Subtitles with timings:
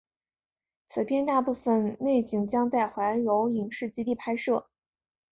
[0.83, 4.67] 此片大部分内景将在怀柔影视基地拍摄。